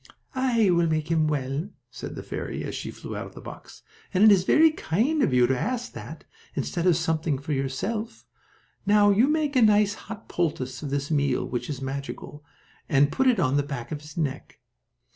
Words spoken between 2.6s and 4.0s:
as she flew out of the box,